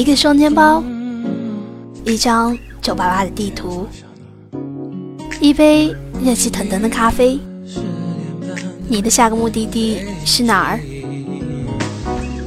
[0.00, 0.82] 一个双肩包，
[2.06, 3.86] 一张皱巴巴的地图，
[5.42, 5.94] 一杯
[6.24, 7.38] 热气腾腾的咖啡。
[8.88, 10.80] 你的下个目的地是哪儿？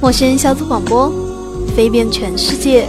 [0.00, 1.12] 陌生人小组广播，
[1.76, 2.86] 飞遍全世界，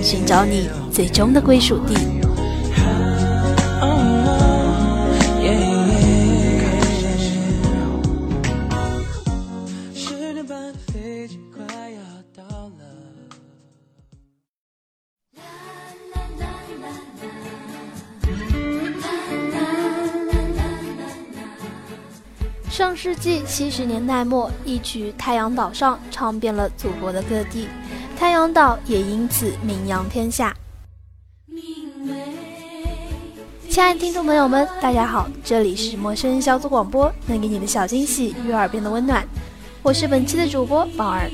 [0.00, 1.96] 寻找你最终的归属地。
[23.26, 27.66] 继七十年代末，一曲《太阳岛上》唱遍了祖国的各地，
[28.16, 30.56] 太阳岛也因此名扬天下。
[33.68, 39.26] 亲爱的听众朋友们，大家好，这里是陌生人小组广播，能给你的小惊喜与耳边的温暖，
[39.82, 41.28] 我是本期的主播宝儿。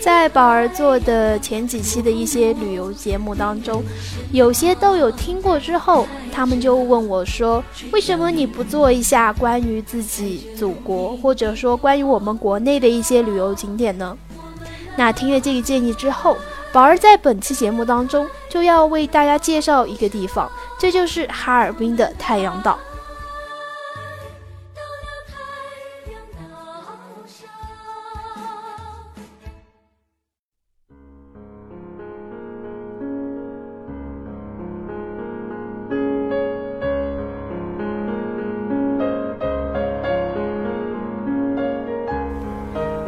[0.00, 3.82] 在宝儿做的前几期的一些旅游节目当中，
[4.32, 7.62] 有些豆友听过之后，他们就问我说
[7.92, 14.16] ：“为什么你不做一下关于自己祖国，或者说关于我们国内的一些旅游景点呢？”
[14.96, 16.36] 那听了这个建议之后，
[16.72, 22.78] 宝儿在本期节目当中就要为大家介绍一个地方，这就是哈尔滨的太阳岛。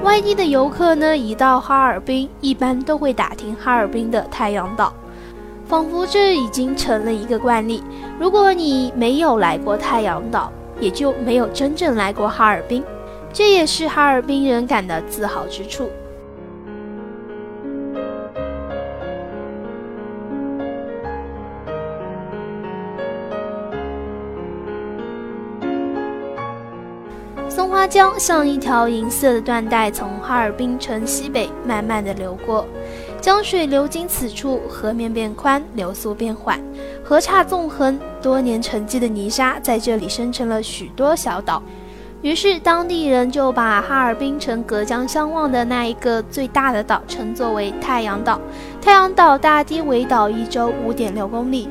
[0.02, 4.92] 外地的游客呢，一到哈尔滨，一般都会打听哈尔滨的太阳岛，
[5.64, 7.80] 仿佛这已经成了一个惯例。
[8.18, 10.50] 如果你没有来过太阳岛，
[10.80, 12.82] 也就没有真正来过哈尔滨，
[13.32, 15.88] 这也是哈尔滨人感到自豪之处。
[27.54, 32.66] 松花江像一条银色的缎带，从哈尔滨城西北慢慢的流过。
[33.20, 36.58] 江水流经此处，河面变宽，流速变缓，
[37.04, 41.62] 河岔纵横，多年沉积的泥沙在这里生成了许多小岛。
[42.22, 48.40] 于是当地人就把哈尔滨城隔江相望的那一个最大的岛称作为太阳岛。
[48.80, 51.68] 太阳岛大堤围岛一周五点六公里。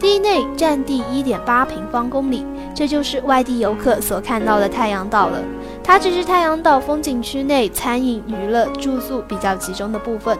[0.00, 2.44] 地内占地一点八平方公里，
[2.74, 5.38] 这就是外地游客所看到的太阳岛了。
[5.84, 10.38] 它只是太阳岛风景区内餐饮、娱乐、住宿比较集中的部分。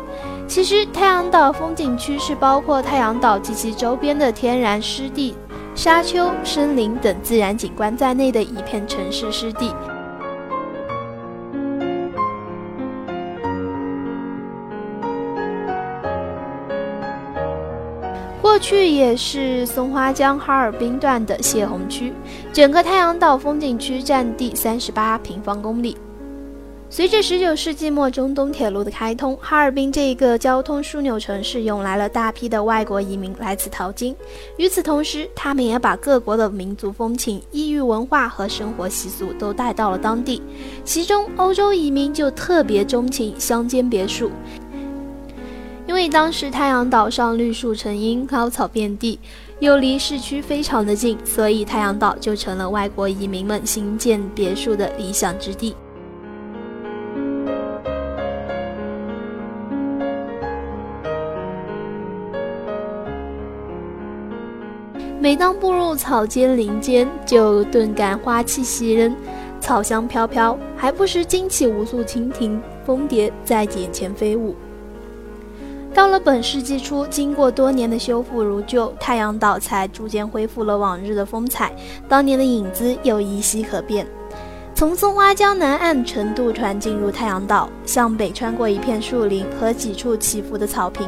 [0.48, 5.36] 其实，太阳岛风景区是包括太阳岛及其周边的天然湿地、
[5.74, 9.74] 沙丘、森林等自然景观在内的一片城市湿地。
[18.50, 22.12] 过去也是松花江哈尔滨段的泄洪区，
[22.52, 25.96] 整个太阳岛风景区占地三十八平方公里。
[26.90, 34.16] 随着十九世纪末中东铁路的开通，哈尔滨这一个交通枢纽城市涌来了大批的外国移民来此淘金。
[34.56, 40.42] 与此同时，他们也把各国的民族风情、异域文化和生活习俗都带到了当地。
[40.84, 44.28] 其中，欧洲移民就特别钟情乡间别墅。
[45.90, 49.18] 因为当时太阳岛上绿树成荫，高草遍地，
[49.58, 55.74] 又离市区非常的近，所以太阳岛就成了外国移民们新建别墅的理想之地。
[65.18, 69.12] 每当步入草间林间，就顿感花气袭人，
[69.58, 74.54] 草香飘飘，还不时惊起无数蜻蜓、蜂蝶在眼前飞舞。
[75.92, 81.72] 到了本世纪初，经过多年的修复如旧，太阳岛才逐渐恢复了往日的风采，
[82.08, 84.06] 当年的影子又依稀可辨。
[84.72, 91.06] 从松花江南岸乘渡船进入太阳岛，向北穿过一片树林和几处起伏的草坪，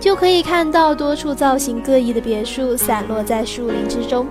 [0.00, 4.26] 就可以看到多处造型各异的别墅散落在树林之中。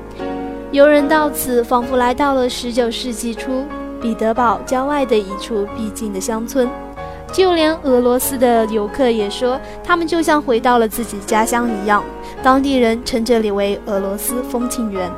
[0.71, 3.65] 游人到此，仿佛来到了19世纪初
[4.01, 6.67] 彼得堡郊外的一处僻静的乡村。
[7.35, 12.01] 就连俄罗斯的游客也说，他们就像回到了自己家乡一样。
[12.41, 15.11] 当地人称这里为俄罗斯风情园。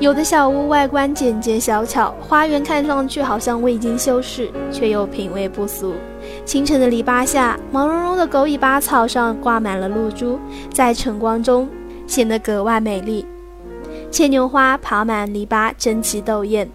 [0.00, 5.94] 有的小屋外观简洁小巧，花园看上去好像未经修饰，却又品味不俗。
[6.44, 10.36] 清晨的篱笆下，毛茸茸的狗尾巴草上挂满了露珠，
[10.74, 11.68] 在晨光中
[12.08, 13.24] 显得格外美丽。
[14.10, 16.68] 牵牛花爬满篱笆，争奇斗艳。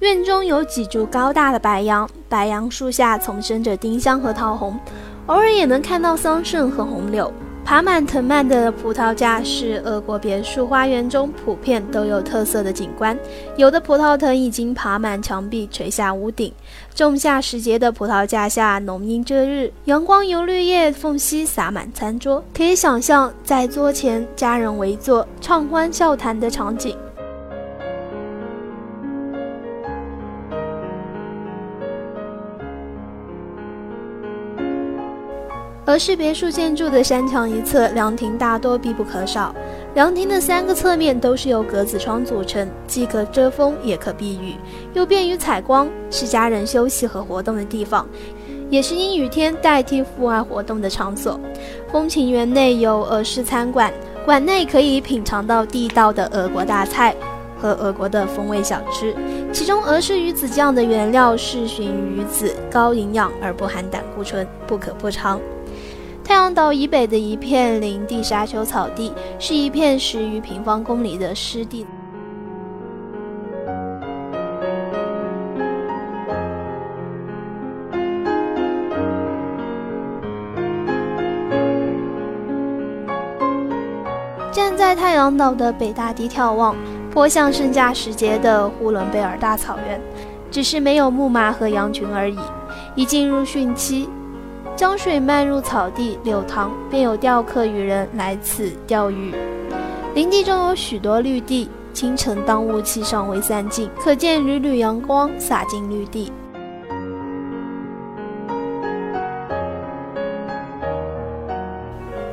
[0.00, 4.78] 院中有几株高大的白杨，白杨树下丛生着丁香和桃红，
[5.26, 7.32] 偶尔也能看到桑葚和红柳。
[7.64, 13.16] 爬满藤蔓的葡萄架是俄国别墅花园中普遍都有特色的景观。
[13.56, 16.52] 有的葡萄藤已经爬满墙壁，垂下屋顶。
[16.94, 26.94] 仲夏时节的葡萄架下，浓荫遮日，阳光由绿叶缝隙洒满餐桌，可以想象在桌前家人围坐畅欢笑谈的场景。
[35.92, 39.54] 俄式别墅建筑的山墙一侧，凉亭大多必不可少。
[39.92, 44.54] 凉亭的三个侧面都是由格子窗组成，既可遮风也可避雨，
[44.94, 48.08] 又便于采光，是家人休息和活动的地方，
[48.70, 51.38] 也是阴雨天代替户外活动的场所。
[51.90, 53.92] 风情园内有俄式餐馆，
[54.24, 57.14] 馆内可以品尝到地道的俄国大菜
[57.60, 59.14] 和俄国的风味小吃。
[59.52, 65.38] 其中，俄式鱼子酱的原料是鲟鱼子，高营养而不含胆固醇，不可不尝。
[66.24, 71.86] 太阳岛以北的一片林地沙丘草地，是一片十余平方公里的湿地。
[84.50, 86.74] 站在太阳岛的北大堤眺望，
[87.10, 90.00] 颇像盛夏时节的呼伦贝尔大草原，
[90.50, 92.38] 只是没有木马和羊群而已。
[92.94, 94.08] 一进入汛期。
[94.74, 99.34] 江水漫入草地，柳塘便有钓客与人来此钓鱼。
[100.14, 106.32] 林地中有许多绿地，清晨当雾气尚未散尽，可见缕缕阳光洒进绿地。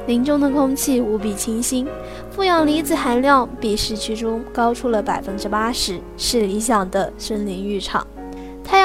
[0.08, 1.88] 林中的空气无比清新，
[2.32, 8.08] 负氧离子含量比市区中高出了百分之八十，是理想的森林浴场。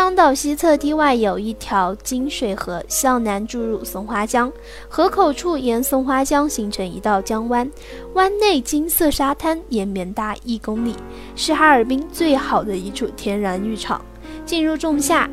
[0.05, 4.53] 太阳岛西侧堤外有一条金水河，向南注入松花江。
[4.87, 7.71] 河口处沿松花江形成一道江湾，
[8.13, 10.95] 湾内金色沙滩延绵达一公里，
[11.35, 14.05] 是哈尔滨最好的一处天然浴场。
[14.45, 15.27] 进入仲夏，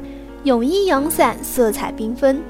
[0.46, 2.42] 泳衣阳伞色彩缤纷，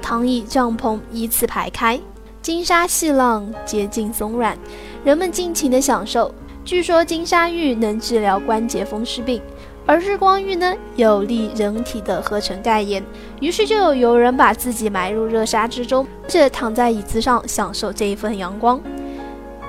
[0.00, 2.00] 躺椅帐篷依次排开，
[2.40, 4.56] 金沙细浪洁净松软，
[5.02, 6.32] 人们尽情的享受。
[6.64, 9.42] 据说金沙浴能治疗关节风湿病。
[9.88, 13.00] 而日光浴呢，有利人体的合成钙盐，
[13.40, 18.80] 于是就有游人把自己埋入热沙之中，这躺在椅子上享受这一份阳光。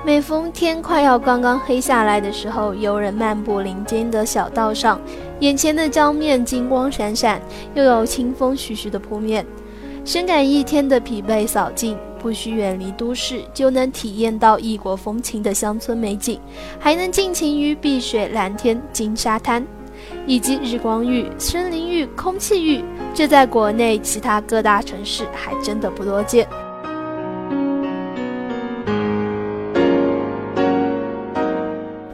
[0.04, 5.00] 每逢天快要刚刚黑下来的时候，游人漫步林间的小道上，
[5.38, 7.40] 眼前的江面金光闪闪，
[7.74, 9.46] 又有清风徐徐的扑面，
[10.04, 16.40] 深感一天的疲惫扫尽，不需远离都市，就能体验到异国风情的乡村美景，
[16.80, 19.64] 还能尽情于碧水蓝天、金沙滩。
[20.26, 22.84] 以及日光浴、森林浴、空气浴，
[23.14, 26.46] 这在国内其他各大城市还真的不多见。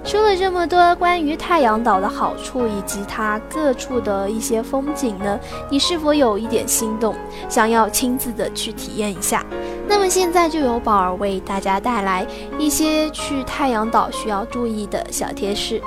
[0.05, 7.17] 说了这么多关于太阳岛的好处以及它各处的一些风景呢，你是否有一点心动，
[7.49, 9.44] 想要亲自的去体验一下？
[9.89, 12.24] 那么现在就由宝儿为大家带来
[12.58, 15.82] 一些去太阳岛需要注意的小贴士。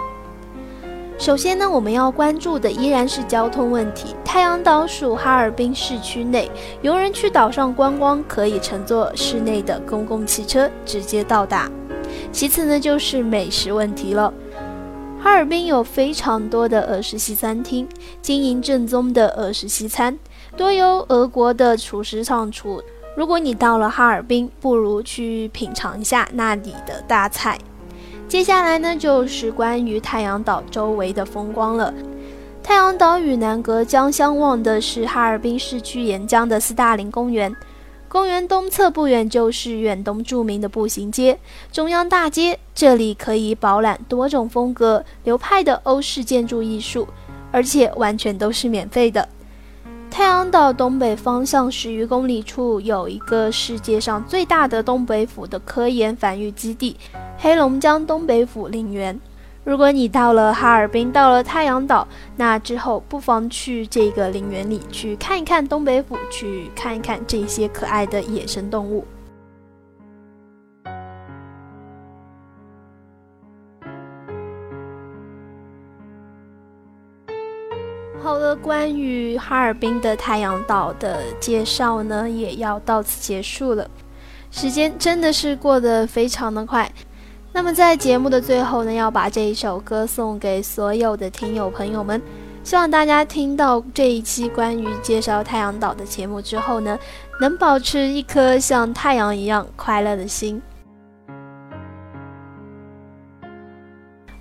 [1.18, 4.16] 首先呢，我们要关注的依然是交通问题。
[4.24, 6.50] 太阳岛属哈尔滨市区内，
[6.84, 11.70] 游人去岛上观光可以乘坐市内的公共汽车直接到达。
[12.32, 14.32] 其次呢，就是美食问题了。
[15.20, 17.90] 哈尔滨有非常多的俄式西餐厅，
[18.22, 20.18] 经营正宗的俄式西餐，
[20.56, 22.82] 多由俄国的厨师唱厨。
[23.16, 27.58] 如果你到了哈尔滨，不如去品尝一下那里的大菜。
[28.28, 31.94] 接下来呢，就是关于太阳岛周围的风光了。
[32.62, 37.56] 太阳岛与南隔江相望的是哈尔滨市区沿江的斯大林公园。
[38.10, 41.40] 公园东侧不远就是远东著名的步行街——
[41.72, 47.08] 中央大街，这里可以饱览多种风格流派的欧式建筑艺术，
[47.52, 49.28] 而且完全都是免费的。
[50.10, 56.98] 太阳岛东北方向十余公里处有一个世界上最大的东北虎的科研繁育基地。
[57.40, 59.20] 黑龙江东北虎陵园。
[59.64, 69.06] 如果你到了哈尔滨，到了太阳岛，那之后不妨去这个陵园里去看一看东北虎，去看一看这些可爱的野生动物。
[78.20, 83.88] 好了，关于哈尔滨的太阳岛的介绍呢，也要到此结束了。
[84.50, 86.92] 时间真的是过得非常的快。
[87.58, 92.22] 那么在节目的最后呢，要把这一首歌送给所有的听友朋友们。
[92.64, 97.00] 希望大家听到这一期关于介绍太阳岛的节目之后呢，
[97.42, 100.62] 能保持一颗像太阳一样快乐的心。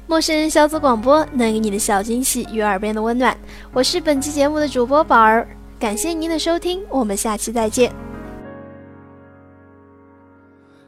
[0.07, 3.35] 陌生人小组广播能给你的小惊喜与耳边的温暖，
[3.73, 5.49] 我是本期节目的主播宝儿，
[5.81, 8.06] 感谢您的收听，我们下期再见。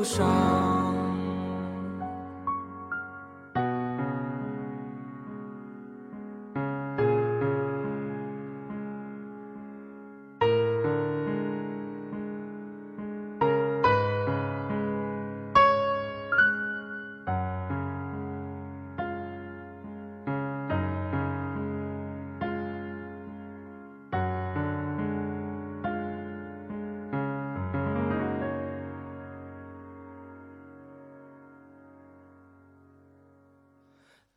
[0.00, 0.59] 路上。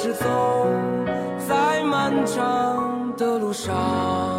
[0.00, 0.24] 是走
[1.48, 4.38] 在漫长的路上。